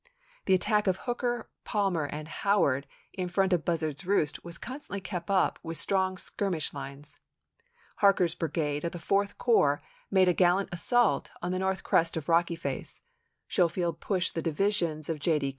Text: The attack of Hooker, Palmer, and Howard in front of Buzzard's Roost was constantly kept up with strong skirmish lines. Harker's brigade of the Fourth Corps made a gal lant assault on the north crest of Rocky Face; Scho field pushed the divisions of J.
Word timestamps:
The 0.45 0.55
attack 0.55 0.87
of 0.87 0.97
Hooker, 0.97 1.51
Palmer, 1.63 2.05
and 2.05 2.27
Howard 2.27 2.87
in 3.13 3.29
front 3.29 3.53
of 3.53 3.63
Buzzard's 3.63 4.03
Roost 4.03 4.43
was 4.43 4.57
constantly 4.57 4.99
kept 4.99 5.29
up 5.29 5.59
with 5.61 5.77
strong 5.77 6.17
skirmish 6.17 6.73
lines. 6.73 7.19
Harker's 7.97 8.33
brigade 8.33 8.83
of 8.83 8.93
the 8.93 8.97
Fourth 8.97 9.37
Corps 9.37 9.83
made 10.09 10.27
a 10.27 10.33
gal 10.33 10.55
lant 10.55 10.69
assault 10.71 11.29
on 11.43 11.51
the 11.51 11.59
north 11.59 11.83
crest 11.83 12.17
of 12.17 12.29
Rocky 12.29 12.55
Face; 12.55 13.03
Scho 13.47 13.67
field 13.67 13.99
pushed 13.99 14.33
the 14.33 14.41
divisions 14.41 15.07
of 15.07 15.19
J. 15.19 15.39